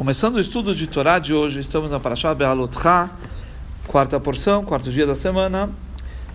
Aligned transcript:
Começando 0.00 0.36
o 0.36 0.40
estudo 0.40 0.74
de 0.74 0.86
Torá 0.86 1.18
de 1.18 1.34
hoje, 1.34 1.60
estamos 1.60 1.90
na 1.90 2.00
Parashá 2.00 2.34
Be'alotcha, 2.34 3.10
quarta 3.86 4.18
porção, 4.18 4.64
quarto 4.64 4.90
dia 4.90 5.06
da 5.06 5.14
semana, 5.14 5.68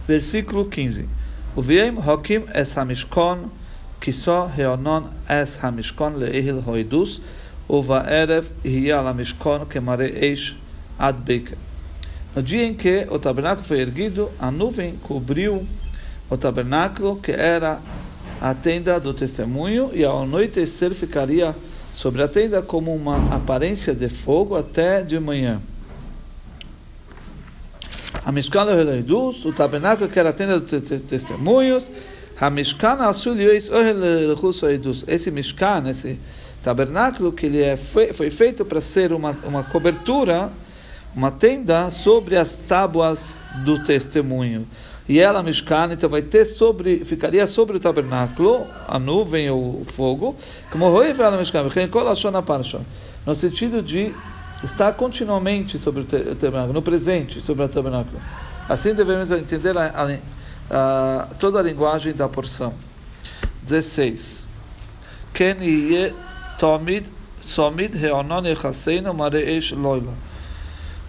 versículo 0.07 0.65
15. 0.65 1.09
Uviem 1.55 1.97
hokim 1.97 2.45
es 2.53 2.77
hamishkon, 2.77 3.49
kiso 3.99 4.51
heonon 4.55 5.09
es 5.27 5.57
hamishkon 5.63 6.13
leehil 6.13 6.61
hoidus, 6.63 7.23
uva 7.67 8.05
erev 8.07 8.51
hiya 8.63 9.01
hamishkon 9.01 9.65
kemare 9.65 10.13
eish 10.13 10.55
ad 10.99 11.21
beker. 11.21 11.57
No 12.35 12.43
dia 12.43 12.65
em 12.65 12.75
que 12.75 13.07
o 13.09 13.17
tabernáculo 13.17 13.65
foi 13.65 13.79
erguido, 13.79 14.29
a 14.39 14.51
nuvem 14.51 14.95
cobriu 14.97 15.65
o 16.29 16.37
tabernáculo, 16.37 17.15
que 17.15 17.31
era 17.31 17.79
a 18.39 18.53
tenda 18.53 18.99
do 18.99 19.11
testemunho, 19.11 19.89
e 19.91 20.05
ao 20.05 20.21
anoitecer 20.21 20.93
ficaria 20.93 21.55
sobre 21.95 22.21
a 22.21 22.27
tenda 22.27 22.61
como 22.61 22.93
uma 22.93 23.33
aparência 23.33 23.95
de 23.95 24.09
fogo 24.09 24.55
até 24.55 25.01
de 25.01 25.17
manhã. 25.17 25.61
A 28.23 28.31
Mishkan 28.31 28.65
o 28.65 29.53
tabernáculo 29.53 30.09
que 30.09 30.19
era 30.19 30.29
a 30.29 30.33
tenda 30.33 30.59
dos 30.59 31.01
testemunhos, 31.01 31.89
a 32.39 32.49
Mishkan 32.49 32.97
esse 35.07 35.31
Mishkan, 35.31 35.89
esse 35.89 36.19
tabernáculo 36.61 37.31
que 37.31 37.45
ele 37.45 37.61
é, 37.61 37.77
foi, 37.77 38.11
foi 38.11 38.29
feito 38.29 38.65
para 38.65 38.81
ser 38.81 39.13
uma, 39.13 39.37
uma 39.45 39.63
cobertura, 39.63 40.51
uma 41.15 41.31
tenda 41.31 41.89
sobre 41.91 42.35
as 42.35 42.57
tábuas 42.57 43.39
do 43.63 43.81
testemunho 43.81 44.67
e 45.07 45.19
ela, 45.19 45.43
Mishkan, 45.43 45.89
então 45.91 46.09
vai 46.09 46.23
ter 46.23 46.45
sobre, 46.45 47.05
ficaria 47.05 47.45
sobre 47.45 47.77
o 47.77 47.79
tabernáculo, 47.79 48.65
a 48.87 48.97
nuvem 48.97 49.49
ou 49.49 49.81
o 49.81 49.85
fogo, 49.85 50.35
como 50.71 50.85
ela 50.85 51.37
Mishkan, 51.37 51.63
no 53.25 53.35
sentido 53.35 53.83
de 53.83 54.11
estar 54.63 54.93
continuamente 54.93 55.77
sobre 55.77 56.01
o 56.01 56.05
tabernáculo, 56.05 56.73
no 56.73 56.81
presente, 56.81 57.39
sobre 57.39 57.63
o 57.65 57.69
tabernáculo. 57.69 58.19
Assim 58.67 58.95
devemos 58.95 59.29
entender 59.29 59.77
a, 59.77 59.85
a, 59.85 60.17
a, 60.71 61.27
toda 61.39 61.59
a 61.59 61.63
linguagem 61.63 62.13
da 62.13 62.27
porção. 62.27 62.73
16. 63.61 64.47
Ken 65.33 65.57
tomid 66.57 67.05
somid 67.41 67.95
heonon 67.95 68.45
echaseinu 68.45 69.13
mareish 69.13 69.71
loila. 69.71 70.13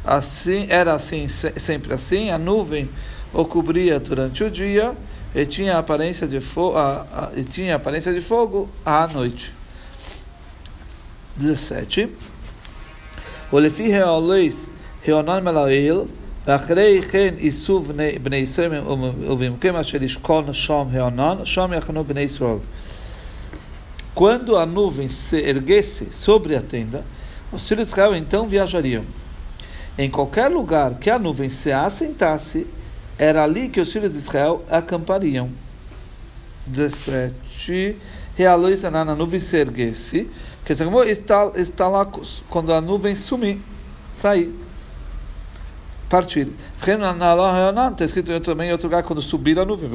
Assim, 0.05 0.67
era 0.69 0.93
assim, 0.93 1.27
sempre 1.29 1.95
assim, 1.95 2.31
a 2.31 2.39
nuvem 2.39 2.89
o 3.34 3.46
cobria 3.46 4.00
durante 4.00 4.44
o 4.44 4.52
dia 4.52 4.96
e 5.34 5.46
tinha 5.46 5.78
aparência 5.78 6.28
de 6.28 6.42
fogo, 6.42 6.78
e 7.36 7.44
tinha 7.44 7.76
aparência 7.76 8.14
de 8.14 8.22
fogo 8.22 8.70
à 8.86 9.08
noite. 9.08 9.54
17. 11.38 12.08
ולפי 13.54 13.96
העולס 13.96 14.70
העונן 15.08 15.44
מלאיל, 15.44 16.02
ואחרי 16.48 17.02
כן 17.12 17.34
איסוף 17.38 17.88
בני 18.24 18.36
ישראל 18.36 18.72
ובמקום 19.30 19.76
אשר 19.76 20.04
ישכון 20.04 20.54
שם 20.54 20.84
העונן, 20.92 21.38
שם 21.44 21.72
יחנו 21.78 22.04
בני 22.04 22.22
ישראל. 22.22 22.58
Quando 24.14 24.58
a 24.58 24.66
nuvem 24.66 25.08
se 25.08 25.42
erguesse 25.42 26.10
sobre 26.12 26.54
a 26.56 26.62
tenda, 26.62 27.04
os 27.52 27.68
filhos 27.68 27.88
de 27.88 27.94
Israel 27.94 28.14
então 28.14 28.46
viajariam. 28.46 29.04
Em 29.98 30.10
qualquer 30.10 30.50
lugar 30.50 30.96
que 30.96 31.10
a 31.10 31.18
nuvem 31.18 31.48
se 31.48 31.72
assentasse, 31.72 32.68
era 33.18 33.44
ali 33.44 33.70
que 33.70 33.80
os 33.80 33.92
filhos 33.92 34.14
de 34.14 34.18
Israel 34.18 34.64
acampariam. 34.70 35.50
17. 36.66 37.96
Realuz 38.36 38.84
na 38.84 39.04
nuvem 39.04 39.40
se 39.40 39.58
erguesse, 39.58 40.30
que 40.66 40.74
está, 40.74 41.52
está 41.56 41.88
lá 41.88 42.08
quando 42.50 42.74
a 42.74 42.80
nuvem 42.82 43.14
sumir, 43.14 43.60
sair, 44.12 44.54
partir. 46.10 46.48
Está 46.80 48.06
escrito 48.06 48.40
também 48.40 48.70
em 48.70 48.72
outro 48.72 48.88
lugar 48.88 49.04
quando 49.04 49.22
subir 49.22 49.60
a 49.60 49.66
nuvem. 49.66 49.90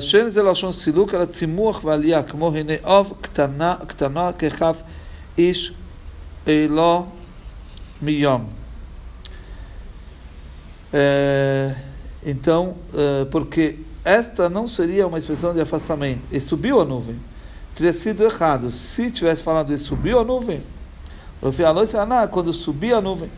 שאין 0.00 0.28
זה 0.28 0.42
לשון 0.42 0.72
סילוק, 0.72 1.14
אלא 1.14 1.24
צימוח 1.24 1.84
ועלייה, 1.84 2.22
כמו 2.22 2.52
הנה 2.54 2.72
אוב 2.84 3.14
קטנה, 3.20 3.74
קטנה 3.86 4.30
ככף 4.32 4.76
איש 5.38 5.72
אלו 6.48 7.06
מיום. 8.02 8.59
é, 10.93 11.73
então, 12.25 12.75
é, 12.93 13.25
porque 13.25 13.77
esta 14.03 14.49
não 14.49 14.67
seria 14.67 15.07
uma 15.07 15.17
expressão 15.17 15.53
de 15.53 15.61
afastamento. 15.61 16.21
E 16.31 16.39
subiu 16.39 16.81
a 16.81 16.85
nuvem. 16.85 17.17
Teria 17.75 17.93
sido 17.93 18.23
errado. 18.23 18.69
Se 18.71 19.11
tivesse 19.11 19.43
falado 19.43 19.73
e 19.73 19.77
subiu 19.77 20.19
a 20.19 20.23
nuvem, 20.23 20.61
quando 22.31 22.53
subia 22.53 22.97
a 22.97 23.01
nuvem, 23.01 23.29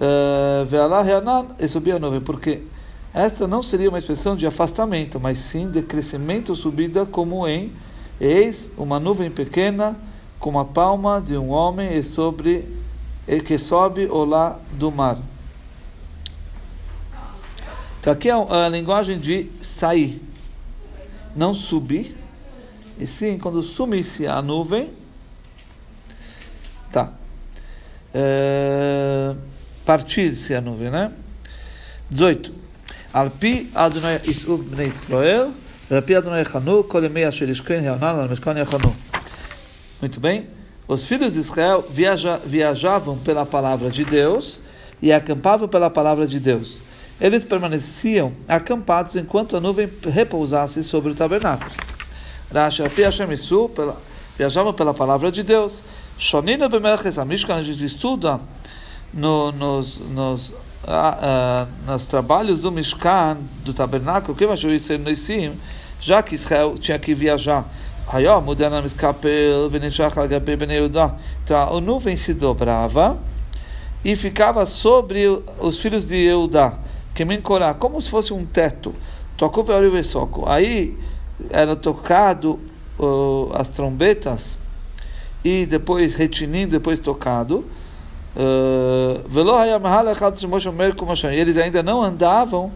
é, 0.00 0.64
e 1.58 1.68
subia 1.68 1.96
a 1.96 1.98
nuvem, 1.98 2.20
porque 2.20 2.62
esta 3.14 3.46
não 3.46 3.62
seria 3.62 3.90
uma 3.90 3.98
expressão 3.98 4.34
de 4.34 4.46
afastamento, 4.46 5.20
mas 5.20 5.38
sim 5.38 5.70
de 5.70 5.82
crescimento 5.82 6.54
subida, 6.54 7.04
como 7.04 7.46
em 7.46 7.70
eis 8.18 8.72
uma 8.76 8.98
nuvem 8.98 9.30
pequena, 9.30 9.94
como 10.38 10.58
a 10.58 10.64
palma 10.64 11.20
de 11.20 11.36
um 11.36 11.50
homem 11.50 11.94
e 11.94 12.02
sobre 12.02 12.66
e 13.28 13.40
que 13.40 13.58
sobe 13.58 14.06
o 14.06 14.24
lá 14.24 14.58
do 14.72 14.90
mar. 14.90 15.18
Então 18.02 18.12
aqui 18.12 18.28
é 18.28 18.32
a 18.32 18.68
linguagem 18.68 19.16
de 19.16 19.48
sair, 19.60 20.20
não 21.36 21.54
subir, 21.54 22.16
e 22.98 23.06
sim 23.06 23.38
quando 23.38 23.62
sumisse 23.62 24.26
a 24.26 24.42
nuvem, 24.42 24.90
tá, 26.90 27.12
é, 28.12 29.36
partir-se 29.86 30.52
a 30.52 30.60
nuvem, 30.60 30.90
né? 30.90 31.12
18. 32.10 32.52
Alpi 33.14 33.70
Adonai 33.72 34.20
Isuf 34.24 34.64
Bnei 34.64 34.88
Israel, 34.88 35.52
Alpi 35.88 36.16
Adonai 36.16 36.44
Chanu, 36.44 36.82
Kol 36.82 37.04
Yemei 37.04 37.22
Asher 37.22 37.48
Ishken 37.50 37.84
Yanan, 37.84 38.22
Al 38.22 38.28
Meshkan 38.28 38.58
Yachanu. 38.58 38.96
Muito 40.00 40.18
bem. 40.18 40.48
Os 40.88 41.06
filhos 41.06 41.34
de 41.34 41.38
Israel 41.38 41.86
viaja, 41.88 42.36
viajavam 42.38 43.16
pela 43.16 43.46
palavra 43.46 43.88
de 43.90 44.04
Deus 44.04 44.58
e 45.00 45.12
acampavam 45.12 45.68
pela 45.68 45.88
palavra 45.88 46.26
de 46.26 46.40
Deus 46.40 46.82
eles 47.22 47.44
permaneciam 47.44 48.32
acampados 48.48 49.14
enquanto 49.14 49.56
a 49.56 49.60
nuvem 49.60 49.88
repousasse 50.10 50.82
sobre 50.82 51.12
o 51.12 51.14
tabernáculo. 51.14 51.70
Rashi 52.52 52.82
Hashem 52.82 53.28
pela, 53.76 53.96
viajavam 54.36 54.72
pela 54.72 54.92
palavra 54.92 55.30
de 55.30 55.44
Deus. 55.44 55.84
Shonina 56.18 56.68
Bemelches 56.68 57.18
Amishkan, 57.18 57.54
a 57.54 57.62
gente 57.62 57.84
estuda 57.84 58.40
no, 59.14 59.52
nos, 59.52 59.98
nos, 60.10 60.52
ah, 60.84 61.68
nos 61.86 62.06
trabalhos 62.06 62.62
do 62.62 62.72
Mishkan, 62.72 63.36
do 63.64 63.72
tabernáculo, 63.72 64.36
que 64.36 64.44
já 66.00 66.22
que 66.24 66.34
Israel 66.34 66.74
tinha 66.76 66.98
que 66.98 67.14
viajar. 67.14 67.64
Então 71.44 71.76
a 71.76 71.80
nuvem 71.80 72.16
se 72.16 72.34
dobrava 72.34 73.16
e 74.04 74.16
ficava 74.16 74.66
sobre 74.66 75.28
os 75.60 75.80
filhos 75.80 76.04
de 76.04 76.16
Eudá 76.16 76.74
como 77.74 78.00
se 78.00 78.10
fosse 78.10 78.32
um 78.32 78.44
teto. 78.44 78.94
Tocou 79.36 79.64
o 79.64 80.04
soco. 80.04 80.48
Aí 80.48 80.96
era 81.50 81.74
tocado 81.74 82.58
uh, 82.98 83.50
as 83.54 83.68
trombetas 83.68 84.56
e 85.44 85.66
depois 85.66 86.14
retinindo, 86.14 86.72
depois 86.72 86.98
tocado. 86.98 87.64
Uh, 88.34 89.22
e 91.34 91.38
eles 91.38 91.58
ainda 91.58 91.82
não 91.82 92.02
andavam, 92.02 92.72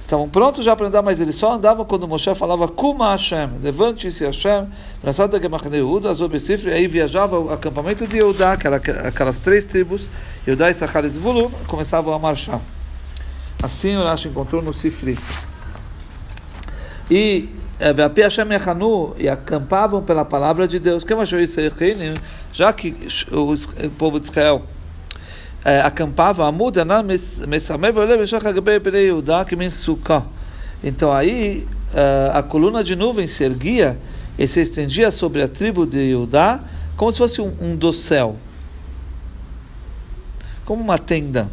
estavam 0.00 0.28
prontos 0.28 0.64
já 0.64 0.74
para 0.74 0.88
andar, 0.88 1.02
mas 1.02 1.20
eles 1.20 1.36
só 1.36 1.52
andavam 1.52 1.84
quando 1.84 2.08
Moshe 2.08 2.34
falava 2.34 2.66
Kuma 2.66 3.12
Hashem, 3.12 3.48
levante-se 3.62 4.24
Hashem, 4.24 4.66
aí 6.72 6.88
viajava 6.88 7.38
o 7.38 7.52
acampamento 7.52 8.08
de 8.08 8.18
Eudá, 8.18 8.54
aquelas 9.04 9.38
três 9.38 9.64
tribos, 9.64 10.02
Eudá 10.44 10.68
e 10.68 10.74
Sachar 10.74 11.04
e 11.04 11.08
Zvulun, 11.08 11.48
começavam 11.68 12.12
a 12.12 12.18
marchar. 12.18 12.60
Assim 13.62 13.96
o 13.96 14.02
Rashi 14.02 14.28
encontrou 14.28 14.60
no 14.60 14.72
Sifri. 14.72 15.18
E 17.10 17.48
eh, 17.78 17.92
e 19.18 19.28
acampavam 19.28 20.02
pela 20.02 20.24
palavra 20.24 20.68
de 20.68 20.78
Deus. 20.78 21.04
Já 22.52 22.72
que 22.72 22.94
o 23.30 23.90
povo 23.90 24.20
de 24.20 24.26
Israel 24.26 24.62
é, 25.64 25.80
acampava, 25.80 26.44
então 30.84 31.12
aí 31.12 31.66
eh, 31.94 32.30
a 32.34 32.42
coluna 32.42 32.84
de 32.84 32.96
nuvem 32.96 33.26
se 33.26 33.44
erguia 33.44 33.98
e 34.38 34.46
se 34.46 34.60
estendia 34.60 35.10
sobre 35.10 35.42
a 35.42 35.48
tribo 35.48 35.86
de 35.86 36.10
Judá 36.10 36.60
como 36.96 37.12
se 37.12 37.18
fosse 37.18 37.40
um, 37.40 37.52
um 37.60 37.76
dossel, 37.76 38.36
como 40.64 40.82
uma 40.82 40.98
tenda. 40.98 41.48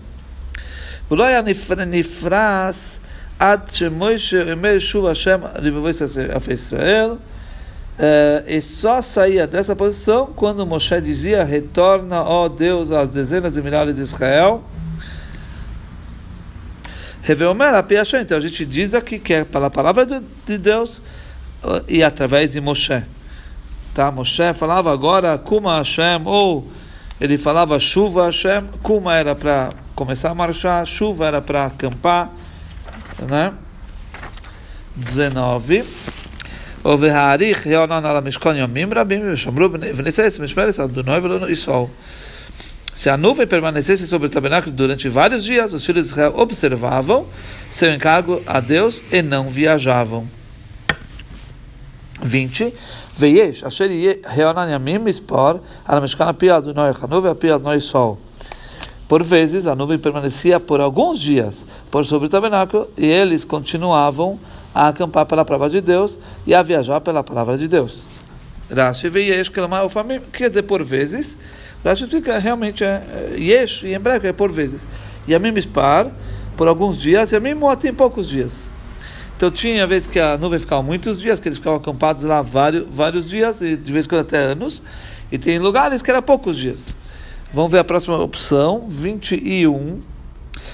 ולא 1.11 1.25
היה 1.25 1.41
נפרס 1.87 2.99
עד 3.39 3.61
שמוישה 3.73 4.53
אומר 4.53 4.79
שוב 4.79 5.06
השם 5.06 5.41
לבבי 5.59 5.91
עפי 6.33 6.53
ישראל, 6.53 7.11
Uh, 7.97 8.43
e 8.49 8.61
só 8.61 9.01
saía 9.01 9.47
dessa 9.47 9.77
posição 9.77 10.27
quando 10.35 10.67
Moshe 10.67 11.01
dizia: 11.01 11.45
Retorna, 11.45 12.23
ó 12.23 12.49
Deus, 12.49 12.91
às 12.91 13.09
dezenas 13.09 13.55
de 13.55 13.62
milhares 13.62 13.97
de 13.97 14.03
Israel. 14.03 14.65
Então 18.21 18.37
a 18.37 18.41
gente 18.41 18.67
diz 18.67 18.95
aqui 18.95 19.19
que 19.19 19.33
é 19.33 19.45
pela 19.45 19.71
palavra 19.71 20.05
de 20.05 20.59
Deus 20.59 21.01
e 21.89 22.03
através 22.03 22.53
de 22.53 22.61
Moshe. 22.61 23.03
Tá? 23.95 24.11
Moshe 24.11 24.53
falava 24.55 24.93
agora 24.93 25.39
Kuma 25.39 25.79
Hashem, 25.79 26.23
ou 26.27 26.69
ele 27.21 27.39
falava 27.39 27.79
chuva 27.79 28.27
Hashem. 28.27 28.65
Kuma 28.83 29.17
era 29.17 29.37
para 29.37 29.71
começar 29.99 30.31
a 30.31 30.35
marchar, 30.35 30.85
chuva 30.87 31.27
era 31.27 31.43
para 31.43 31.67
acampar. 31.67 32.31
Né? 33.29 33.53
19. 34.97 35.83
ובהאריך 36.85 37.67
יונן 37.67 38.05
על 38.05 38.17
המשכון 38.17 38.56
יומים 38.56 38.95
רבים 38.95 39.33
ושמרו 39.33 39.67
ונצא 39.73 40.29
משמרת 40.41 40.81
אדוני 40.81 41.19
ולא 41.19 41.51
יסעו. 41.51 41.89
Se 42.95 43.11
a 43.11 43.17
nuvem 43.17 43.45
permanecesse 43.45 44.06
sobre 44.06 44.29
o 44.29 44.31
tabernáculo 44.31 44.75
durante 44.75 45.09
vários 45.09 45.45
dias, 45.45 45.75
os 45.75 45.85
filhos 45.85 46.05
de 46.05 46.12
Israel 46.12 46.33
observavam 46.37 47.27
seu 47.69 47.93
encargo 47.93 48.41
a 48.47 48.61
Deus 48.61 49.03
e 49.11 49.21
não 49.21 49.49
viajavam. 49.49 50.25
20. 52.23 52.73
Veiesh, 53.19 53.65
asher 53.65 53.91
reonan 54.25 54.71
yamim 54.71 55.01
mispor, 55.01 55.61
al 55.85 56.01
meshkan 56.01 56.29
api 56.29 56.51
adonai 56.51 56.95
chanuv 56.95 57.27
api 57.27 57.51
adonai 57.51 57.81
sol. 57.81 58.17
Por 59.10 59.24
vezes, 59.24 59.66
a 59.66 59.76
nuvem 59.76 59.98
permanecia 59.98 60.60
por 60.60 60.80
alguns 60.80 61.20
dias 61.20 61.66
por 61.90 62.06
sobre 62.06 62.28
o 62.28 62.30
tabernáculo 62.30 62.88
e 62.96 63.08
eles 63.08 63.44
continuavam 63.44 64.40
a 64.74 64.90
acampar 64.90 65.26
pela 65.26 65.44
palavra 65.44 65.68
de 65.68 65.82
Deus 65.82 66.20
e 66.46 66.54
a 66.54 66.62
viajar 66.62 67.02
pela 67.02 67.24
palavra 67.24 67.58
de 67.58 67.68
Deus. 67.68 68.04
Rashi 68.72 69.10
veiesh, 69.10 69.50
quer 70.32 70.48
dizer 70.50 70.62
por 70.62 70.84
vezes. 70.84 71.40
Rashi 71.84 72.04
explica, 72.04 72.38
realmente 72.38 72.84
é, 72.84 73.34
é 73.34 73.40
yesh, 73.40 73.84
em 73.84 73.94
hebraico 73.94 74.28
é 74.28 74.32
por 74.32 74.52
vezes. 74.52 74.88
Yamim 75.28 75.54
mispar, 75.54 76.12
por 76.56 76.68
alguns 76.68 77.02
dias, 77.02 77.32
yamim 77.32 77.56
motim, 77.56 77.92
poucos 77.92 78.30
dias. 78.30 78.70
Então 79.36 79.50
tinha 79.50 79.88
vez 79.88 80.06
que 80.06 80.20
a 80.20 80.38
nuvem 80.38 80.60
ficava 80.60 80.84
muitos 80.84 81.20
dias, 81.20 81.40
que 81.40 81.48
eles 81.48 81.58
ficavam 81.58 81.80
acampados 81.80 82.22
lá 82.22 82.44
vários, 82.44 82.86
vários 82.88 83.28
dias, 83.28 83.60
e 83.64 83.76
de 83.76 83.92
vez 83.92 84.06
em 84.06 84.10
quando 84.10 84.22
até 84.22 84.38
anos, 84.38 84.84
e 85.32 85.40
tem 85.40 85.58
lugares 85.58 86.04
que 86.04 86.12
era 86.12 86.22
poucos 86.22 86.56
dias. 86.56 86.96
Vamos 87.51 87.72
ver 87.72 87.80
a 87.80 87.84
próxima 87.84 88.16
opção, 88.18 88.81
21. 88.88 90.01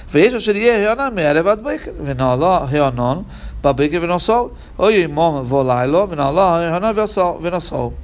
Veja, 0.08 0.38
seria 0.38 0.76
Reonan 0.76 1.10
Me'elevad 1.10 1.62
Beker, 1.62 1.94
Venaló, 1.98 2.66
Reonon, 2.66 3.24
Babeker, 3.62 3.98
Venosol, 3.98 4.52
Oi, 4.76 5.00
Imom, 5.00 5.42
Volailo, 5.42 6.06
Venaló, 6.06 6.58
Reonon, 6.58 6.92
Venosol. 7.40 7.94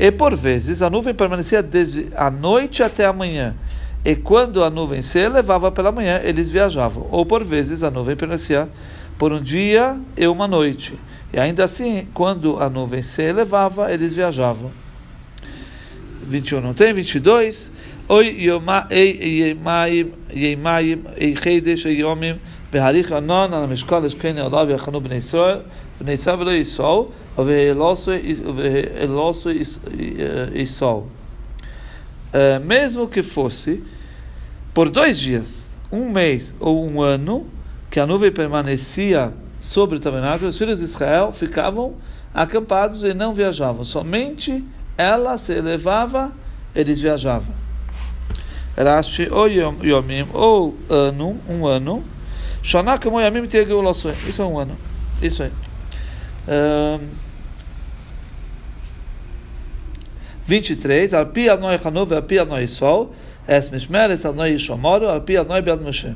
E 0.00 0.10
por 0.10 0.34
vezes 0.34 0.82
a 0.82 0.90
nuvem 0.90 1.14
permanecia 1.14 1.62
desde 1.62 2.08
a 2.16 2.28
noite 2.28 2.82
até 2.82 3.06
a 3.06 3.12
manhã. 3.12 3.54
E 4.04 4.16
quando 4.16 4.64
a 4.64 4.68
nuvem 4.68 5.00
se 5.00 5.20
elevava 5.20 5.70
pela 5.70 5.92
manhã, 5.92 6.20
eles 6.24 6.50
viajavam. 6.50 7.06
Ou 7.08 7.24
por 7.24 7.44
vezes 7.44 7.84
a 7.84 7.90
nuvem 7.90 8.16
permanecia 8.16 8.68
por 9.16 9.32
um 9.32 9.40
dia 9.40 9.96
e 10.16 10.26
uma 10.26 10.48
noite. 10.48 10.98
E 11.32 11.38
ainda 11.38 11.64
assim, 11.64 12.08
quando 12.12 12.60
a 12.60 12.68
nuvem 12.68 13.00
se 13.00 13.22
elevava, 13.22 13.92
eles 13.92 14.16
viajavam. 14.16 14.81
21 16.22 16.60
não 16.60 16.74
tem, 16.74 16.92
22. 16.92 17.72
Oi 18.08 18.26
Yemaim 18.26 20.12
Yemaim 20.34 21.04
Eichedesh 21.16 21.86
Yomim 21.86 22.40
Beharich 22.70 23.12
Anon 23.12 23.54
Al 23.54 23.68
Mishkal 23.68 24.04
Eshkene 24.04 24.42
Olav 24.42 24.68
Yachanu 24.68 25.00
Bnei 25.00 25.18
Yisrael 25.18 25.62
Bnei 26.00 26.14
Yisrael 26.14 26.36
Velo 26.36 26.52
Yisrael 26.52 27.08
Vehelosso 27.36 29.50
eh, 29.50 29.54
Yisrael 30.54 31.06
eh, 32.32 32.58
Mesmo 32.58 33.08
que 33.08 33.22
fosse 33.22 33.80
por 34.74 34.88
dois 34.88 35.20
dias, 35.20 35.68
um 35.90 36.10
mês 36.10 36.54
ou 36.58 36.88
um 36.88 37.02
ano, 37.02 37.46
que 37.90 38.00
a 38.00 38.06
nuvem 38.06 38.32
permanecia 38.32 39.34
sobre 39.60 39.98
o 39.98 40.00
tabernáculo, 40.00 40.48
os 40.48 40.56
filhos 40.56 40.78
de 40.78 40.84
Israel 40.84 41.30
ficavam 41.30 41.96
acampados 42.32 43.04
e 43.04 43.12
não 43.12 43.34
viajavam, 43.34 43.84
somente 43.84 44.64
ela 44.96 45.38
se 45.38 45.52
elevava, 45.52 46.32
eles 46.74 47.00
viajavam. 47.00 47.54
Rashi 48.76 49.28
ou 49.30 49.48
Yomim, 49.48 50.26
ou 50.32 50.76
ano, 50.88 51.40
um 51.48 51.66
ano. 51.66 52.04
Shana 52.62 52.98
como 52.98 53.20
Yomim 53.20 53.44
Isso 53.44 54.42
é 54.42 54.44
um 54.44 54.58
ano. 54.58 54.76
Isso 55.20 55.42
aí. 55.42 55.52
Um, 56.48 57.06
23. 60.46 61.14
Alpi 61.14 61.48
Anoi 61.48 61.78
Hanov, 61.82 62.12
Alpi 62.12 62.38
Anoi 62.38 62.66
Sol. 62.66 63.14
Es 63.46 63.70
Mishmeres 63.70 64.24
Anoi 64.24 64.58
Shomoru, 64.58 65.08
Alpi 65.08 65.36
Anoi 65.36 65.62
Bead 65.62 65.80
Moshe. 65.80 66.14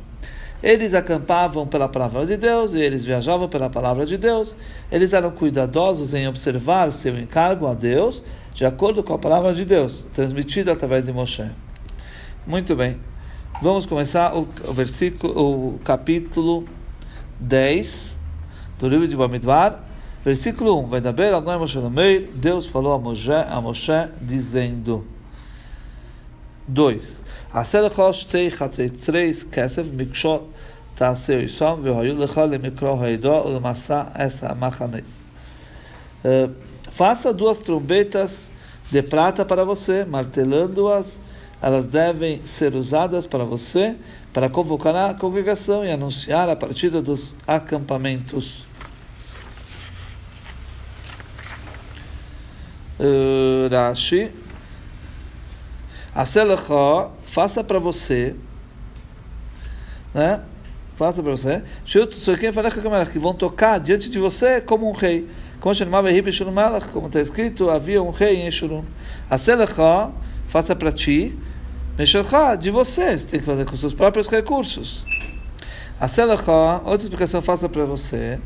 Eles 0.62 0.94
acampavam 0.94 1.66
pela 1.66 1.88
palavra 1.88 2.24
de 2.24 2.36
Deus 2.36 2.72
e 2.72 2.80
eles 2.80 3.04
viajavam 3.04 3.48
pela 3.48 3.68
palavra 3.68 4.06
de 4.06 4.16
Deus. 4.16 4.56
Eles 4.90 5.12
eram 5.12 5.30
cuidadosos 5.30 6.14
em 6.14 6.26
observar 6.26 6.92
seu 6.92 7.18
encargo 7.18 7.66
a 7.66 7.74
Deus, 7.74 8.22
de 8.55 8.65
acordo 8.65 9.03
com 9.03 9.13
a 9.13 9.17
palavra 9.17 9.53
de 9.53 9.65
Deus, 9.65 10.07
transmitida 10.13 10.71
através 10.71 11.05
de 11.05 11.13
Moshe. 11.13 11.49
Muito 12.45 12.75
bem. 12.75 12.97
Vamos 13.61 13.85
começar 13.85 14.35
o, 14.35 14.47
o 14.67 14.73
versículo, 14.73 15.75
o 15.75 15.79
capítulo 15.79 16.65
10 17.39 18.17
do 18.79 18.89
livro 18.89 19.07
de 19.07 19.15
Bamidbar. 19.15 19.79
Versículo 20.23 20.79
1. 20.83 20.87
Vai 20.87 21.01
dar 21.01 21.13
Moshe 21.59 21.79
Deus 22.35 22.67
falou 22.67 22.93
a 22.93 22.99
Moshe, 22.99 23.31
a 23.31 23.61
Moshe 23.61 24.09
dizendo. 24.21 25.05
2. 26.67 27.21
עשה 27.53 27.81
לך 27.81 28.01
שתי 28.11 28.51
חצוצרי 28.51 29.31
כסף 29.51 29.87
מקשות 29.97 30.47
תעשה 30.95 31.33
יסום 31.33 31.79
והיו 31.83 32.19
לך 32.19 32.41
למקרוא 32.51 33.03
הידוע 33.03 33.45
ולמסע 33.45 34.03
את 34.15 34.43
המחנס. 34.43 35.23
Faça 36.96 37.30
duas 37.30 37.58
trombetas 37.58 38.50
de 38.90 39.02
prata 39.02 39.44
para 39.44 39.64
você, 39.64 40.02
martelando-as, 40.06 41.20
elas 41.60 41.86
devem 41.86 42.40
ser 42.46 42.74
usadas 42.74 43.26
para 43.26 43.44
você, 43.44 43.94
para 44.32 44.48
convocar 44.48 44.96
a 44.96 45.12
congregação 45.12 45.84
e 45.84 45.90
anunciar 45.90 46.48
a 46.48 46.56
partida 46.56 47.02
dos 47.02 47.36
acampamentos. 47.46 48.64
Uh, 52.98 53.68
Rashi 53.70 54.32
a 56.14 56.24
Selechó, 56.24 57.12
faça 57.24 57.62
para 57.62 57.78
você, 57.78 58.34
né? 60.14 60.40
Faça 60.94 61.22
para 61.22 61.32
você. 61.32 61.62
Que 61.84 63.18
vão 63.18 63.34
tocar 63.34 63.78
diante 63.78 64.08
de 64.08 64.18
você 64.18 64.62
como 64.62 64.88
um 64.88 64.92
rei. 64.92 65.28
Como 65.60 65.74
como 66.92 67.06
está 67.06 67.20
escrito, 67.20 67.70
havia 67.70 68.02
um 68.02 68.10
rei 68.10 68.36
em 68.36 68.46
Eshurun. 68.46 68.84
A 69.28 69.38
Selechó, 69.38 70.12
faça 70.46 70.76
para 70.76 70.92
ti, 70.92 71.36
Meshachá, 71.98 72.54
de 72.54 72.70
você. 72.70 73.18
Você 73.18 73.28
tem 73.28 73.40
que 73.40 73.46
fazer 73.46 73.64
com 73.64 73.74
seus 73.74 73.94
próprios 73.94 74.26
recursos. 74.28 75.04
A 75.98 76.06
Selechó, 76.06 76.82
outra 76.84 77.02
explicação, 77.04 77.40
faça 77.40 77.68
para 77.68 77.84
você. 77.84 78.38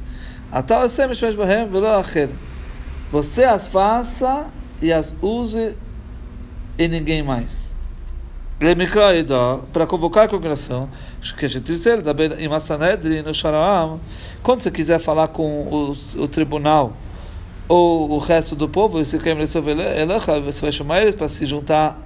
Você 3.12 3.44
as 3.44 3.66
faça 3.66 4.46
e 4.80 4.92
as 4.92 5.14
use 5.20 5.76
e 6.78 6.88
ninguém 6.88 7.22
mais. 7.22 7.69
Para 9.72 9.86
convocar 9.86 10.26
a 10.26 10.28
congregação, 10.28 10.86
quando 14.42 14.60
você 14.60 14.70
quiser 14.70 14.98
falar 14.98 15.28
com 15.28 15.62
o, 15.62 15.96
o 16.22 16.28
tribunal 16.28 16.92
ou 17.66 18.10
o 18.10 18.18
resto 18.18 18.54
do 18.54 18.68
povo, 18.68 19.02
você 19.02 19.16
vai 20.60 20.72
chamar 20.72 21.00
eles 21.00 21.14
para 21.14 21.26
se 21.26 21.46
juntar 21.46 21.98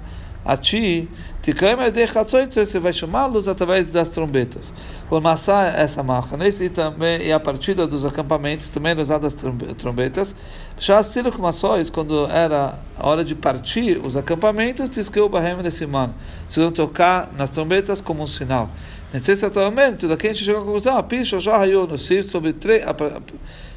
a 0.44 0.56
ti, 0.56 1.08
você 1.42 2.78
vai 2.78 2.92
chamá-los 2.92 3.48
através 3.48 3.86
das 3.86 4.08
trombetas. 4.08 4.74
O 5.10 5.20
Massá 5.20 5.66
essa 5.66 6.02
marca, 6.02 6.36
e 6.46 6.68
também 6.68 7.22
e 7.22 7.32
a 7.32 7.40
partida 7.40 7.86
dos 7.86 8.04
acampamentos, 8.04 8.68
também 8.68 8.98
usadas 8.98 9.34
trombetas. 9.76 10.34
Já 10.78 11.02
Silo 11.02 11.32
Massóis, 11.38 11.88
quando 11.88 12.26
era 12.26 12.78
a 12.98 13.08
hora 13.08 13.24
de 13.24 13.34
partir 13.34 13.98
os 14.04 14.16
acampamentos, 14.16 14.90
tisqueu 14.90 15.26
o 15.26 15.28
Bahem 15.28 15.56
desse 15.58 15.86
mano. 15.86 16.14
Se 16.46 16.60
vão 16.60 16.70
tocar 16.70 17.30
nas 17.36 17.50
trombetas 17.50 18.00
como 18.00 18.22
um 18.22 18.26
sinal. 18.26 18.68
Necessariamente, 19.12 20.06
daqui 20.06 20.26
a 20.26 20.32
gente 20.32 20.44
chegou 20.44 20.60
à 20.60 20.64
conclusão, 20.64 20.96
a 20.96 21.02
Pisha 21.02 21.38
já 21.38 21.56
raiou 21.56 21.86
no 21.86 21.96
Sir 21.96 22.24
sobre 22.24 22.52
três. 22.52 22.82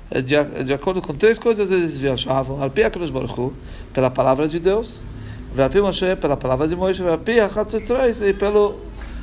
De, 0.10 0.64
de 0.64 0.74
acordo 0.74 1.02
com 1.02 1.14
três 1.14 1.38
coisas 1.38 1.70
eles 1.70 1.98
viajavam, 1.98 2.64
Alpia 2.64 2.90
Baruchu, 2.90 3.52
pela 3.94 4.10
palavra 4.10 4.48
de 4.48 4.58
Deus, 4.58 4.94
Vapi 5.58 5.82
Moshe 5.82 6.16
pela 6.16 6.38
palavra 6.38 6.68
de 6.68 6.76
Moisés, 6.76 7.06
Vapi 7.06 7.40
Hachatzitrais 7.40 8.22
e 8.22 8.34
pelo 8.34 8.80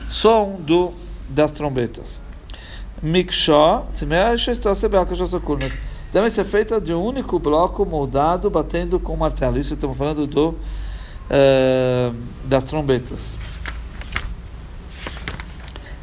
som 0.09 0.57
do, 0.59 0.93
das 1.29 1.53
trombetas. 1.53 2.21
Mikshó, 3.03 3.87
devem 6.13 6.31
ser 6.31 6.45
feitas 6.45 6.83
de 6.83 6.93
um 6.93 7.05
único 7.05 7.39
bloco 7.39 7.85
moldado, 7.85 8.51
batendo 8.51 8.99
com 8.99 9.17
martelo. 9.17 9.59
Isso 9.59 9.75
estamos 9.75 9.97
falando 9.97 10.27
do, 10.27 10.55
eh, 11.31 12.13
das 12.45 12.65
trombetas. 12.65 13.37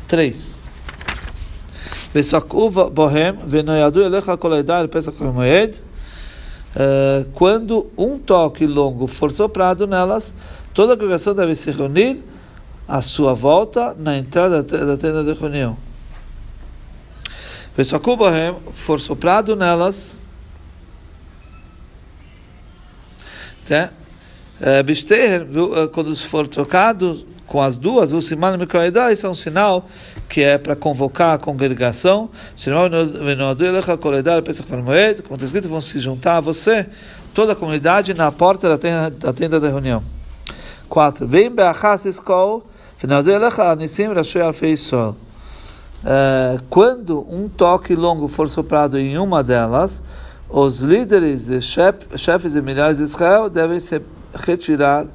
3. 0.07 0.61
Quando 7.33 7.91
um 7.97 8.17
toque 8.17 8.65
longo 8.65 9.07
for 9.07 9.31
soprado 9.31 9.85
nelas, 9.85 10.33
toda 10.73 10.93
a 10.93 10.97
congregação 10.97 11.35
deve 11.35 11.55
se 11.55 11.69
reunir 11.71 12.23
à 12.87 13.01
sua 13.01 13.33
volta 13.33 13.95
na 13.97 14.17
entrada 14.17 14.63
da 14.63 14.97
tenda 14.97 15.23
de 15.23 15.33
reunião. 15.33 15.77
Vesakubahem 17.75 18.55
for 18.73 18.99
soprado 18.99 19.55
nelas. 19.55 20.17
Tá? 23.67 23.91
Quando 25.93 26.15
for 26.15 26.47
tocado 26.47 27.25
com 27.51 27.61
as 27.61 27.75
duas, 27.75 28.13
o 28.13 28.21
Siman 28.21 28.55
Mikroedá, 28.55 29.11
isso 29.11 29.27
é 29.27 29.29
um 29.29 29.33
sinal 29.33 29.85
que 30.29 30.41
é 30.41 30.57
para 30.57 30.73
convocar 30.73 31.35
a 31.35 31.37
congregação. 31.37 32.29
Como 32.63 32.95
está 35.35 35.45
escrito, 35.45 35.67
vão 35.67 35.81
se 35.81 35.99
juntar 35.99 36.37
a 36.37 36.39
você, 36.39 36.87
toda 37.33 37.51
a 37.51 37.55
comunidade, 37.55 38.13
na 38.13 38.31
porta 38.31 38.69
da 38.69 38.77
tenda 38.77 39.09
da, 39.09 39.33
tenda 39.33 39.59
da 39.59 39.67
reunião. 39.67 40.01
4. 40.87 41.27
Vem 41.27 41.51
Beachas 41.51 42.05
Iskol, 42.05 42.63
quando 46.69 47.27
um 47.29 47.49
toque 47.49 47.95
longo 47.95 48.29
for 48.29 48.47
soprado 48.47 48.97
em 48.97 49.17
uma 49.17 49.43
delas, 49.43 50.01
os 50.49 50.79
líderes 50.79 51.49
e 51.49 51.61
chefes 51.61 52.53
de 52.53 52.61
milhares 52.61 52.95
de 52.95 53.03
Israel 53.03 53.49
devem 53.49 53.81
se 53.81 54.01
retirar 54.33 55.05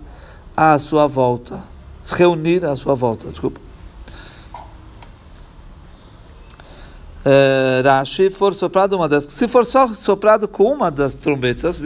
à 0.55 0.78
sua 0.78 1.07
volta 1.07 1.75
se 2.07 2.15
reunir 2.15 2.65
à 2.65 2.77
sua 2.77 2.95
volta. 2.95 3.29
Desculpa. 3.29 3.61
Uh, 7.27 7.83
Rashi 7.83 8.31
for 8.31 8.55
soprado 8.55 8.93
uma 8.93 9.09
das 9.09 9.25
se 9.25 9.49
for 9.49 9.67
só 9.67 9.89
soprado 9.89 10.47
com 10.47 10.73
uma 10.73 10.93
das 10.93 11.17
trombetas 11.17 11.77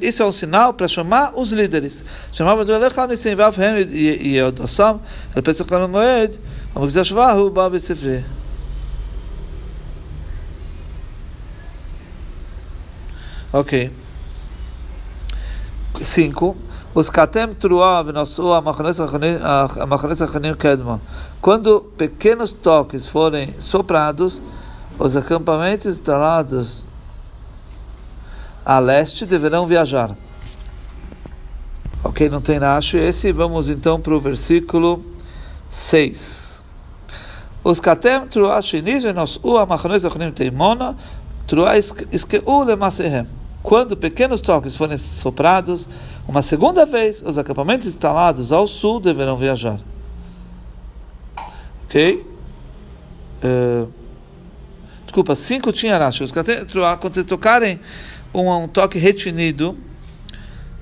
isso 0.00 0.22
é 0.22 0.26
um 0.26 0.30
sinal 0.30 0.72
para 0.72 0.86
chamar 0.86 1.32
os 1.34 1.50
líderes. 1.50 2.04
Chamava 2.32 2.64
do 2.64 2.72
Elecha 2.72 3.04
Nisim 3.08 3.34
Vavhem 3.34 3.80
e 3.90 4.38
Yodossam 4.38 5.00
ele 5.34 5.42
pensa 5.42 5.64
que 5.64 5.74
no 5.76 5.88
Moed. 5.88 6.38
Mas 6.72 6.84
que 6.84 6.90
Zashvahu 6.90 7.50
Babi 7.50 7.80
Sefri 7.80 8.24
ok 13.52 13.90
5 15.96 16.56
os 16.94 17.10
katem 17.10 17.54
truah 17.54 18.02
v'nosu 18.02 18.52
amachanes 18.52 18.98
achanim 19.00 20.54
kedma. 20.54 21.00
Quando 21.40 21.80
pequenos 21.96 22.52
toques 22.52 23.06
forem 23.08 23.54
soprados, 23.58 24.42
os 24.98 25.16
acampamentos 25.16 25.86
instalados 25.86 26.84
a 28.64 28.78
leste 28.78 29.24
deverão 29.24 29.66
viajar. 29.66 30.12
Ok, 32.02 32.28
não 32.28 32.40
tem 32.40 32.58
nacho 32.58 32.96
esse. 32.96 33.30
Vamos 33.32 33.68
então 33.68 34.00
para 34.00 34.14
o 34.14 34.20
versículo 34.20 35.02
6. 35.70 36.62
Os 37.62 37.78
katem 37.78 38.26
truah 38.26 38.60
shinis 38.60 39.04
v'nosu 39.04 39.56
amachanes 39.56 40.04
achanim 40.04 40.32
teimona 40.32 40.96
truah 41.46 41.78
iskeu 41.78 42.64
lemasehem. 42.64 43.26
Quando 43.68 43.98
pequenos 43.98 44.40
toques 44.40 44.74
forem 44.74 44.96
soprados, 44.96 45.86
uma 46.26 46.40
segunda 46.40 46.86
vez, 46.86 47.22
os 47.22 47.36
acampamentos 47.36 47.86
instalados 47.86 48.50
ao 48.50 48.66
sul 48.66 48.98
deverão 48.98 49.36
viajar. 49.36 49.78
Ok? 51.84 52.26
Uh, 53.44 53.92
desculpa, 55.04 55.34
cinco 55.34 55.70
tinha 55.70 55.98
rachos. 55.98 56.32
Quando 56.32 57.12
vocês 57.12 57.26
tocarem 57.26 57.78
um, 58.32 58.50
um 58.50 58.66
toque 58.66 58.98
retinido, 58.98 59.76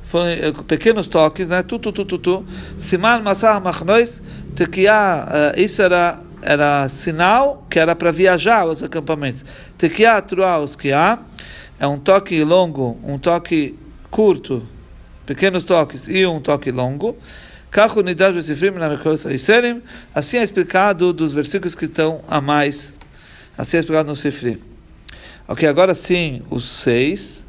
foram 0.05 0.28
uh, 0.50 0.62
pequenos 0.62 1.09
toques, 1.09 1.49
né? 1.49 1.64
Tu, 1.64 1.81
tu, 1.81 1.90
tu, 1.90 2.05
tu, 2.05 2.19
tu. 2.19 2.47
Siman 2.76 3.19
Masah 3.21 3.59
Machnois, 3.59 4.21
uh, 4.21 5.61
isso 5.61 5.83
era, 5.83 6.21
era 6.40 6.88
sinal 6.88 7.66
que 7.69 7.81
era 7.81 7.97
para 7.97 8.12
viajar 8.12 8.64
os 8.64 8.81
acampamentos. 8.81 9.45
Tekiah, 9.76 10.23
Truah, 10.23 10.61
Uskiah, 10.61 11.19
é 11.78 11.87
um 11.87 11.99
toque 11.99 12.42
longo, 12.42 12.99
um 13.04 13.18
toque 13.18 13.78
curto, 14.11 14.66
pequenos 15.26 15.64
toques 15.64 16.09
e 16.09 16.25
um 16.26 16.40
toque 16.40 16.71
longo. 16.71 17.16
Assim 20.14 20.38
é 20.38 20.42
explicado 20.42 21.12
dos 21.12 21.35
versículos 21.35 21.75
que 21.75 21.85
estão 21.85 22.23
a 22.26 22.40
mais. 22.40 22.97
Assim 23.59 23.76
é 23.76 23.80
explicado 23.80 24.09
no 24.09 24.16
Sifri. 24.16 24.62
Ok, 25.47 25.68
agora 25.68 25.95
sim, 25.95 26.42
os 26.50 26.64
seis. 26.64 27.47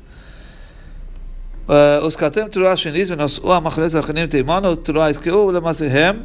Uh, 1.68 2.06
os 2.06 2.16
katem 2.16 2.48
truah 2.48 2.78
shenis 2.78 3.10
venos 3.10 3.40
o 3.40 3.52
amachanes 3.52 3.94
achanim 3.94 4.26
teimano 4.26 4.78
truah 4.78 5.12
iskeu 5.12 5.50
lemasehem 5.50 6.22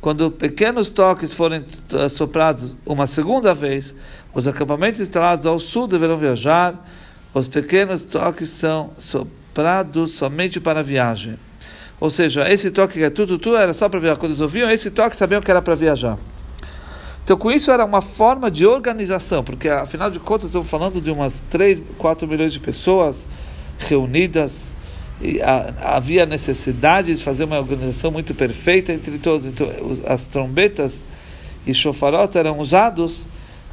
quando 0.00 0.30
pequenos 0.30 0.88
toques 0.88 1.34
forem 1.34 1.62
uh, 1.92 2.08
soprados 2.08 2.74
uma 2.86 3.06
segunda 3.06 3.52
vez 3.52 3.94
os 4.32 4.46
acampamentos 4.46 5.02
instalados 5.02 5.44
ao 5.44 5.58
sul 5.58 5.86
deverão 5.86 6.16
viajar 6.16 6.82
os 7.34 7.48
pequenos 7.48 8.02
toques 8.02 8.50
são 8.50 8.90
soprados 8.98 10.12
somente 10.12 10.60
para 10.60 10.80
a 10.80 10.82
viagem. 10.82 11.36
Ou 12.00 12.10
seja, 12.10 12.50
esse 12.50 12.70
toque 12.70 12.94
que 12.94 13.04
é 13.04 13.10
tudo, 13.10 13.38
tudo 13.38 13.56
era 13.56 13.72
só 13.72 13.88
para 13.88 13.98
viajar. 13.98 14.16
Quando 14.16 14.30
eles 14.30 14.40
ouviam 14.40 14.70
esse 14.70 14.90
toque, 14.90 15.16
sabiam 15.16 15.40
que 15.40 15.50
era 15.50 15.60
para 15.60 15.74
viajar. 15.74 16.18
Então, 17.22 17.36
com 17.36 17.50
isso, 17.50 17.70
era 17.70 17.84
uma 17.84 18.00
forma 18.00 18.50
de 18.50 18.64
organização, 18.64 19.44
porque 19.44 19.68
afinal 19.68 20.10
de 20.10 20.18
contas, 20.18 20.48
estamos 20.48 20.70
falando 20.70 20.98
de 21.00 21.10
umas 21.10 21.44
3, 21.50 21.82
4 21.98 22.26
milhões 22.26 22.54
de 22.54 22.60
pessoas 22.60 23.28
reunidas, 23.78 24.74
e 25.20 25.42
a, 25.42 25.74
havia 25.96 26.24
necessidade 26.24 27.14
de 27.14 27.22
fazer 27.22 27.44
uma 27.44 27.58
organização 27.58 28.10
muito 28.10 28.32
perfeita 28.32 28.92
entre 28.92 29.18
todos. 29.18 29.46
Então, 29.46 29.68
as 30.06 30.24
trombetas 30.24 31.04
e 31.66 31.74
chofarot 31.74 32.38
eram 32.38 32.58
usados 32.58 33.26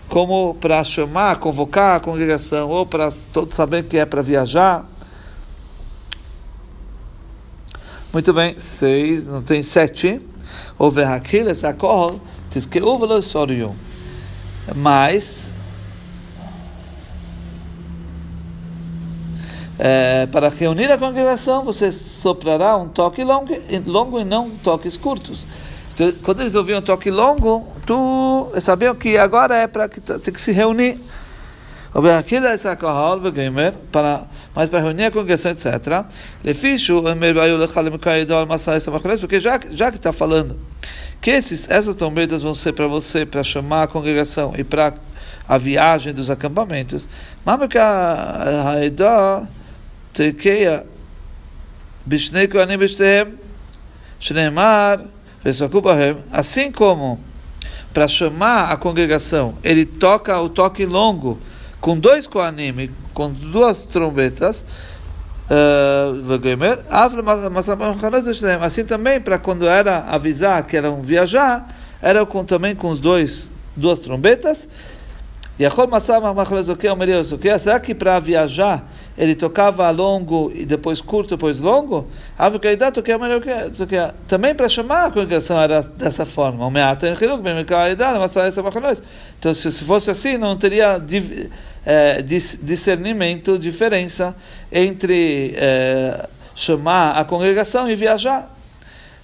como 0.09 0.55
para 0.55 0.83
chamar, 0.83 1.37
convocar 1.39 1.97
a 1.97 1.99
congregação, 1.99 2.69
ou 2.69 2.85
para 2.85 3.09
todos 3.33 3.55
saberem 3.55 3.87
que 3.87 3.97
é 3.97 4.05
para 4.05 4.21
viajar. 4.21 4.85
Muito 8.13 8.31
bem, 8.31 8.57
seis, 8.57 9.27
não 9.27 9.41
tem 9.41 9.61
sete. 9.61 10.21
Houver 10.77 11.07
aquilo, 11.07 11.49
diz 12.49 12.65
que 12.65 12.81
houve 12.81 13.05
Mas, 14.73 15.51
é, 19.77 20.25
para 20.27 20.47
reunir 20.49 20.89
a 20.91 20.97
congregação, 20.97 21.63
você 21.63 21.91
soprará 21.91 22.77
um 22.77 22.87
toque 22.87 23.23
longo, 23.23 23.53
longo 23.85 24.19
e 24.19 24.23
não 24.23 24.49
toques 24.49 24.95
curtos. 24.95 25.43
Quando 26.23 26.41
eles 26.41 26.55
ouviam 26.55 26.79
um 26.79 26.81
toque 26.81 27.09
longo, 27.09 27.65
tu 27.85 28.51
sabiam 28.59 28.93
que 28.93 29.17
agora 29.17 29.55
é 29.55 29.67
para 29.67 29.87
que 29.87 30.01
tem 30.01 30.33
que 30.33 30.41
se 30.41 30.51
reunir. 30.51 30.99
para 33.91 34.23
mas 34.53 34.69
para 34.69 34.79
reunir 34.79 35.05
a 35.05 35.11
congregação, 35.11 35.51
etc. 35.51 36.05
Porque 39.19 39.39
já, 39.39 39.59
já 39.71 39.91
que 39.91 39.97
está 39.97 40.11
falando 40.11 40.57
que 41.21 41.31
esses, 41.31 41.69
essas 41.69 41.95
trombetas 41.95 42.43
vão 42.43 42.53
ser 42.53 42.73
para 42.73 42.87
você, 42.87 43.25
para 43.25 43.43
chamar 43.43 43.83
a 43.83 43.87
congregação 43.87 44.53
e 44.57 44.63
para 44.63 44.93
a 45.47 45.57
viagem 45.57 46.13
dos 46.13 46.29
acampamentos. 46.29 47.07
Bishnei 52.05 52.47
Kohanim 52.47 52.77
Bishnehem, 52.77 53.33
Shneimar, 54.19 55.05
Assim 56.31 56.71
como 56.71 57.19
para 57.93 58.07
chamar 58.07 58.71
a 58.71 58.77
congregação, 58.77 59.55
ele 59.63 59.85
toca 59.85 60.39
o 60.39 60.49
toque 60.49 60.85
longo 60.85 61.37
com 61.79 61.97
dois 61.99 62.25
koanim, 62.25 62.89
com 63.13 63.31
duas 63.31 63.85
trombetas. 63.85 64.65
Assim 68.61 68.83
também, 68.85 69.21
para 69.21 69.37
quando 69.37 69.67
era 69.67 69.99
avisar 69.99 70.63
que 70.63 70.75
eram 70.75 71.01
viajar, 71.01 71.67
era 72.01 72.25
com, 72.25 72.43
também 72.43 72.75
com 72.75 72.89
os 72.89 72.99
dois, 72.99 73.51
duas 73.75 73.99
trombetas. 73.99 74.67
E 75.59 75.65
Será 77.59 77.79
que 77.79 77.93
para 77.93 78.19
viajar 78.19 78.83
ele 79.17 79.33
tocava 79.33 79.89
longo 79.89 80.51
e 80.53 80.65
depois 80.65 80.99
curto, 80.99 81.35
depois 81.35 81.59
longo, 81.59 82.07
também 84.27 84.53
para 84.53 84.67
chamar 84.67 85.05
a 85.05 85.11
congregação 85.11 85.61
era 85.61 85.81
dessa 85.81 86.25
forma. 86.25 86.69
Então, 89.39 89.53
se 89.53 89.85
fosse 89.85 90.11
assim, 90.11 90.37
não 90.37 90.57
teria 90.57 91.01
é, 91.85 92.21
discernimento, 92.21 93.57
diferença 93.57 94.35
entre 94.71 95.53
é, 95.55 96.27
chamar 96.53 97.11
a 97.11 97.23
congregação 97.23 97.89
e 97.89 97.95
viajar. 97.95 98.51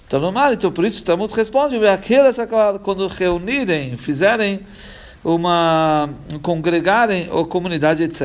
Então, 0.06 0.20
normal, 0.20 0.52
então 0.52 0.70
por 0.70 0.84
isso 0.84 1.00
o 1.00 1.04
Talmud 1.04 1.32
responde, 1.34 1.76
quando 2.82 3.06
reunirem, 3.08 3.96
fizerem 3.96 4.60
uma 5.24 6.10
congregarem 6.42 7.28
ou 7.30 7.46
comunidade, 7.46 8.02
etc. 8.02 8.22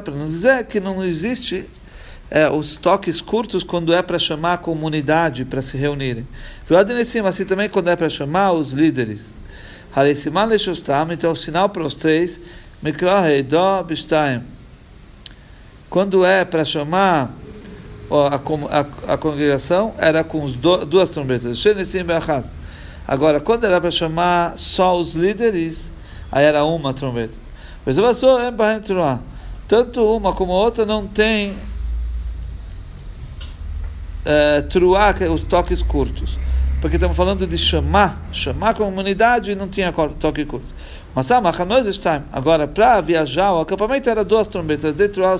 Para 0.00 0.14
não 0.14 0.26
dizer 0.26 0.64
que 0.64 0.80
não 0.80 1.04
existe 1.04 1.66
é, 2.30 2.48
os 2.48 2.76
toques 2.76 3.20
curtos 3.20 3.62
quando 3.62 3.92
é 3.92 4.02
para 4.02 4.18
chamar 4.18 4.54
a 4.54 4.58
comunidade 4.58 5.44
para 5.44 5.62
se 5.62 5.76
reunirem. 5.76 6.26
Assim 7.26 7.44
também 7.44 7.68
quando 7.68 7.88
é 7.88 7.96
para 7.96 8.08
chamar 8.08 8.52
os 8.52 8.72
líderes. 8.72 9.34
Então, 11.12 11.32
o 11.32 11.36
sinal 11.36 11.68
para 11.70 11.82
os 11.82 11.94
três, 11.94 12.40
quando 15.88 16.24
é 16.24 16.44
para 16.44 16.64
chamar 16.64 17.30
a, 18.10 18.36
a, 18.78 19.14
a, 19.14 19.16
congregação, 19.16 19.94
era 19.96 20.22
com 20.22 20.46
do, 20.50 20.84
duas 20.84 21.08
trombetas. 21.08 21.64
Agora, 23.06 23.40
quando 23.40 23.64
era 23.64 23.80
para 23.80 23.90
chamar 23.90 24.58
só 24.58 24.98
os 24.98 25.14
líderes, 25.14 25.92
aí 26.30 26.44
era 26.44 26.64
uma 26.64 26.92
trombeta. 26.92 27.38
Mas 27.84 27.96
tanto 29.68 30.04
uma 30.16 30.32
como 30.32 30.52
a 30.52 30.56
outra 30.56 30.84
não 30.84 31.06
tem 31.06 31.54
é, 34.24 34.64
os 35.30 35.42
toques 35.42 35.82
curtos. 35.82 36.38
Porque 36.80 36.96
estamos 36.96 37.16
falando 37.16 37.46
de 37.46 37.56
chamar, 37.56 38.20
chamar 38.32 38.70
a 38.70 38.74
comunidade 38.74 39.52
e 39.52 39.54
não 39.54 39.68
tinha 39.68 39.92
toque 39.92 40.44
curto. 40.44 40.74
Mas 41.14 41.30
agora, 41.30 42.68
para 42.68 43.00
viajar, 43.00 43.54
o 43.54 43.60
acampamento 43.60 44.10
era 44.10 44.22
duas 44.22 44.46
trombetas 44.48 44.94
de 44.94 45.08
truá, 45.08 45.36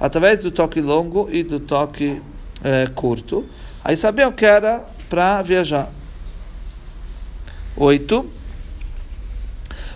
através 0.00 0.42
do 0.42 0.50
toque 0.50 0.80
longo 0.80 1.28
e 1.30 1.42
do 1.42 1.60
toque 1.60 2.22
é, 2.62 2.86
curto. 2.86 3.44
Aí 3.84 3.96
sabiam 3.96 4.32
que 4.32 4.46
era 4.46 4.82
para 5.10 5.42
viajar. 5.42 5.88
8. 7.77 8.21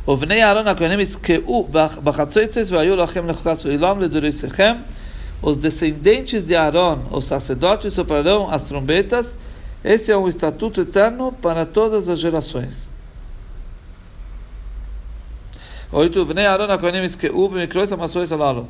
ובני 0.07 0.43
אהרון 0.43 0.67
הכהנים 0.67 0.99
יזכאו 0.99 1.67
בחצוצץ 2.03 2.71
והיו 2.71 2.95
לכם 2.95 3.29
לחוקת 3.29 3.65
עולם 3.65 4.01
לדוריכם. 4.01 4.73
Os 5.43 5.57
descendentes 5.57 6.45
de 6.45 6.55
Aaron, 6.55 6.99
os 7.11 7.25
sacerdotes, 7.25 7.91
soprarão 7.93 8.49
as 8.49 8.63
trombetas. 8.63 9.35
Esse 9.83 10.09
é 10.09 10.17
um 10.17 10.29
estatuto 10.29 10.79
eterno 10.79 11.33
para 11.33 11.65
todas 11.65 12.07
as 12.07 12.19
gerações. 12.19 12.89
8. 15.91 16.25
Vnei 16.25 16.45
Aaron 16.45 16.71
הכהנים 16.71 17.03
יזכאו 17.03 17.49
במקרוס 17.49 17.91
המסורת 17.91 18.31
הללו. 18.31 18.65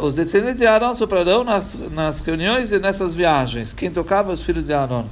Os 0.00 0.14
descendentes 0.14 0.58
de 0.58 0.66
Aaron 0.66 0.94
soprarão 0.94 1.42
nas, 1.42 1.78
nas 1.92 2.20
reuniões 2.20 2.72
e 2.72 2.78
nessas 2.78 3.14
viagens. 3.14 3.72
Quem 3.72 3.90
tocava 3.90 4.32
os 4.32 4.42
filhos 4.42 4.66
de 4.66 4.74
Aaron? 4.74 5.06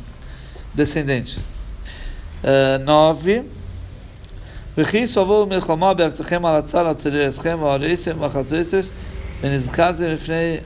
Descendentes. 0.74 1.48
9. 2.42 3.40
וכי 4.78 5.06
סובו 5.06 5.46
מלחמה 5.46 5.94
בארצכם 5.94 6.46
על 6.46 6.56
הצל, 6.56 6.78
על 6.86 6.94
צדדיכם 6.94 7.58
ועל 7.62 7.92
עשם 7.92 8.16
וחצוצס 8.20 8.90
ונזכרתם 9.40 10.04
לפני 10.04 10.56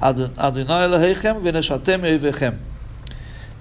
Adonai 0.00 0.84
Elohechem 0.84 1.40
venashatem 1.40 2.04
eivechem. 2.04 2.52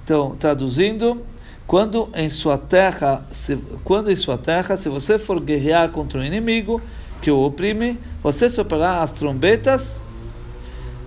Então, 0.03 0.35
traduzindo, 0.38 1.25
quando 1.65 2.09
em 2.13 2.29
sua 2.29 2.57
terra, 2.57 3.24
se, 3.31 3.57
quando 3.83 4.12
em 4.12 4.15
sua 4.15 4.38
terra, 4.38 4.75
se 4.75 4.89
você 4.89 5.17
for 5.17 5.39
guerrear 5.39 5.89
contra 5.89 6.19
um 6.19 6.24
inimigo 6.24 6.81
que 7.21 7.31
o 7.31 7.39
oprime, 7.39 7.97
você 8.21 8.50
soprará 8.50 9.00
as 9.00 9.12
trombetas 9.12 10.01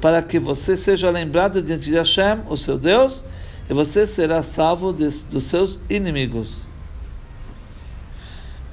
para 0.00 0.22
que 0.22 0.38
você 0.38 0.76
seja 0.76 1.10
lembrado 1.10 1.60
diante 1.60 1.90
de 1.90 1.96
Hashem, 1.96 2.40
o 2.48 2.56
seu 2.56 2.78
Deus, 2.78 3.24
e 3.72 3.74
você 3.74 4.06
será 4.06 4.42
salvo 4.42 4.92
de, 4.92 5.08
dos 5.30 5.44
seus 5.44 5.78
inimigos. 5.90 6.66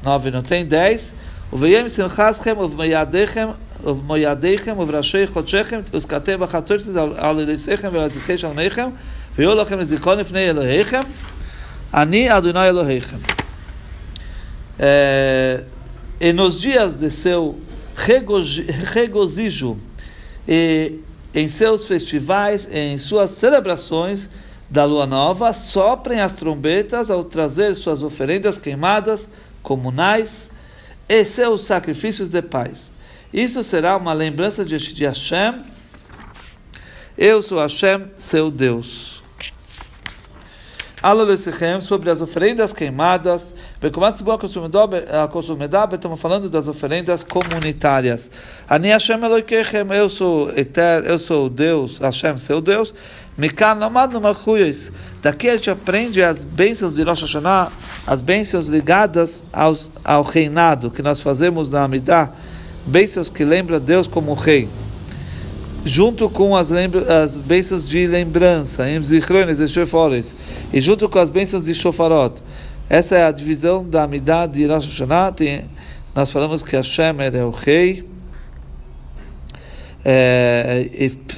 9 0.03 0.31
não 0.31 0.41
tem 0.41 0.65
10. 0.65 1.13
וביים 1.53 1.89
שמחסכם 1.89 2.57
ובמיידיכם 2.57 3.47
ובמיידיכם 3.83 4.79
ובראשי 4.79 5.27
חודשיכם 5.27 5.79
וזכרתם 5.93 6.39
בחצות 6.39 6.81
על 7.17 7.39
ידיכם 7.39 7.89
ולזכי 7.91 8.37
שלמיכם 8.37 8.89
ויהיו 9.35 9.55
לכם 9.55 9.79
לזיכרון 9.79 10.17
לפני 10.17 10.49
אלוהיכם 10.49 11.01
אני 11.93 12.37
אדוני 12.37 12.69
אלוהיכם. 12.69 13.17
E 16.19 16.31
nos 16.33 16.59
dias 16.59 16.95
de 16.97 17.09
seu 17.09 17.59
regozijo, 18.93 19.77
e 20.47 20.99
em 21.33 21.47
seus 21.47 21.85
festivais, 21.85 22.67
em 22.71 22.97
suas 22.97 23.31
celebrações, 23.31 24.29
da 24.70 24.84
lua 24.84 25.04
nova, 25.04 25.52
soprem 25.52 26.20
as 26.20 26.34
trombetas 26.34 27.10
ao 27.10 27.24
trazer 27.24 27.74
suas 27.74 28.04
oferendas 28.04 28.56
queimadas 28.56 29.28
comunais 29.62 30.50
e 31.08 31.24
seus 31.24 31.62
sacrifícios 31.62 32.30
de 32.30 32.40
paz. 32.40 32.92
Isso 33.32 33.64
será 33.64 33.96
uma 33.96 34.12
lembrança 34.12 34.64
de 34.64 35.04
Hashem. 35.04 35.60
Eu 37.18 37.42
sou 37.42 37.58
Hashem, 37.58 38.06
seu 38.16 38.50
Deus. 38.50 39.19
Sobre 41.80 42.10
as 42.10 42.20
oferendas 42.20 42.74
queimadas. 42.74 43.54
Estamos 45.92 46.20
falando 46.20 46.50
das 46.50 46.68
oferendas 46.68 47.24
comunitárias. 47.24 48.30
Ani 48.68 48.88
Hashem 48.88 49.24
Eloikechem, 49.24 49.90
eu 49.92 50.10
sou 50.10 50.50
eterno, 50.50 51.08
eu 51.08 51.18
sou 51.18 51.48
Deus, 51.48 51.98
Hashem, 51.98 52.36
seu 52.36 52.60
Deus. 52.60 52.92
Daqui 55.22 55.48
a 55.48 55.56
gente 55.56 55.70
aprende 55.70 56.22
as 56.22 56.44
bênçãos 56.44 56.94
de 56.94 57.02
Rosh 57.02 57.22
Hashanah, 57.22 57.72
as 58.06 58.20
bênçãos 58.20 58.66
ligadas 58.66 59.42
aos, 59.50 59.90
ao 60.04 60.22
reinado 60.22 60.90
que 60.90 61.00
nós 61.00 61.22
fazemos 61.22 61.70
na 61.70 61.82
Amidah, 61.84 62.34
bênçãos 62.84 63.30
que 63.30 63.42
lembram 63.42 63.80
Deus 63.80 64.06
como 64.06 64.34
rei 64.34 64.68
junto 65.84 66.28
com 66.28 66.56
as, 66.56 66.70
as 66.72 67.36
bênçãos 67.36 67.88
de 67.88 68.06
lembrança, 68.06 68.88
em 68.88 69.00
e 69.00 69.68
shofores, 69.68 70.34
e 70.72 70.80
junto 70.80 71.08
com 71.08 71.18
as 71.18 71.30
bênçãos 71.30 71.64
de 71.64 71.74
shofarot. 71.74 72.42
Essa 72.88 73.16
é 73.16 73.24
a 73.24 73.30
divisão 73.30 73.88
da 73.88 74.02
Amidah 74.02 74.46
de 74.46 74.66
Rosh 74.66 74.86
Hashanah. 74.86 75.32
Tem, 75.32 75.62
nós 76.14 76.32
falamos 76.32 76.62
que 76.62 76.74
Hashem 76.74 77.14
é 77.32 77.44
o 77.44 77.50
rei. 77.50 78.04
É, 80.04 80.88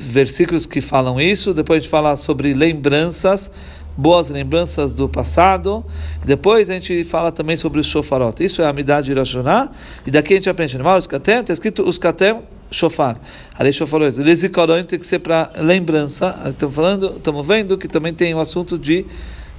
versículos 0.01 0.65
que 0.65 0.81
falam 0.81 1.21
isso. 1.21 1.53
Depois 1.53 1.77
a 1.77 1.81
gente 1.81 1.91
fala 1.91 2.17
sobre 2.17 2.55
lembranças, 2.55 3.53
boas 3.95 4.31
lembranças 4.31 4.95
do 4.95 5.11
passado. 5.11 5.85
Depois 6.25 6.71
a 6.71 6.73
gente 6.73 7.05
fala 7.05 7.31
também 7.31 7.57
sobre 7.57 7.81
os 7.81 7.87
shofarot. 7.87 8.43
Isso 8.43 8.63
é 8.63 8.65
a 8.65 8.71
Amidah 8.71 9.03
de 9.03 9.13
Rosh 9.13 9.35
Hashanah. 9.35 9.73
E 10.07 10.11
daqui 10.11 10.33
a 10.33 10.37
gente 10.37 10.49
aprende. 10.49 10.79
Está 10.79 11.53
escrito 11.53 11.83
os 11.83 11.99
katem 11.99 12.41
shofar. 12.73 13.21
Aleixo 13.57 13.87
falou 13.87 14.09
isso. 14.09 14.21
Lezikaron 14.23 14.83
tem 14.85 14.99
que 14.99 15.07
ser 15.07 15.21
para 15.21 15.53
lembrança. 15.57 16.37
Estamos 16.47 16.75
falando, 16.75 17.15
estamos 17.17 17.47
vendo 17.47 17.79
que 17.79 17.87
também 17.87 18.13
tem 18.13 18.35
o 18.35 18.39
um 18.39 18.41
assunto 18.41 18.79
de 18.79 19.01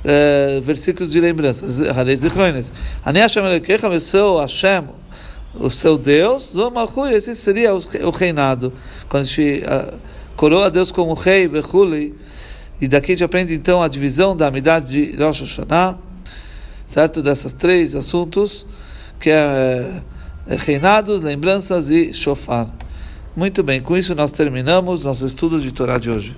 uh, 0.04 0.62
versículos 0.62 1.12
de 1.12 1.20
lembrança. 1.20 1.66
Alezikrones. 1.96 2.74
Ani 3.06 3.20
Hashem 3.20 3.46
Elekecha, 3.46 3.88
o 3.88 4.00
seu 4.00 4.40
Hashem, 4.40 4.84
o 5.56 5.70
seu 5.70 5.98
Deus, 5.98 6.52
Zomalchui, 6.54 7.14
esse 7.14 7.36
seria 7.36 7.74
o 7.74 8.10
reinado. 8.10 8.74
Quando 9.08 9.24
a 9.24 9.26
gente 9.26 9.64
uh, 9.64 9.98
coroa 10.36 10.70
Deus 10.70 10.92
como 10.92 11.14
rei, 11.14 11.48
Vechuli, 11.48 12.16
e 12.82 12.88
daqui 12.88 13.12
a 13.12 13.16
gente 13.16 13.24
aprende 13.24 13.54
então 13.54 13.82
a 13.82 13.88
divisão 13.88 14.36
da 14.36 14.48
amidade 14.48 14.92
de 14.92 15.16
Rosh 15.16 15.42
Hashanah, 15.42 15.98
certo? 16.86 17.22
Dessas 17.22 17.54
três 17.54 17.96
assuntos, 17.96 18.66
que 19.20 19.30
é, 19.30 20.02
é 20.48 20.56
reinado, 20.58 21.18
lembranças 21.18 21.90
e 21.90 22.14
shofar. 22.14 22.68
Muito 23.36 23.64
bem, 23.64 23.82
com 23.82 23.98
isso 23.98 24.14
nós 24.14 24.32
terminamos 24.32 25.04
nosso 25.04 25.26
estudo 25.26 25.60
de 25.60 25.72
Torá 25.72 25.98
de 25.98 26.12
hoje. 26.12 26.36